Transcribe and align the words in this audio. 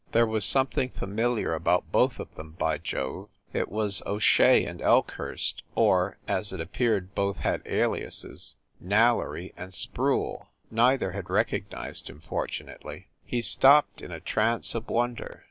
There 0.13 0.25
was 0.25 0.43
something 0.45 0.89
familiar 0.89 1.53
about 1.53 1.91
both 1.91 2.19
of 2.19 2.33
them 2.33 2.53
by 2.53 2.79
Jove! 2.79 3.29
It 3.53 3.69
was 3.69 4.01
O 4.03 4.17
Shea 4.17 4.65
and 4.65 4.81
Elk 4.81 5.11
hurst 5.11 5.61
or, 5.75 6.17
as 6.27 6.51
it 6.51 6.59
appeared 6.59 7.13
both 7.13 7.37
had 7.37 7.61
aliases, 7.67 8.55
Nailery 8.83 9.53
and 9.55 9.71
Sproule. 9.75 10.47
Neither 10.71 11.11
had 11.11 11.29
recognized 11.29 12.09
him, 12.09 12.19
for 12.19 12.47
tunately. 12.47 13.09
He 13.23 13.43
stopped, 13.43 14.01
in 14.01 14.11
a 14.11 14.19
trance 14.19 14.73
of 14.73 14.89
wonder. 14.89 15.39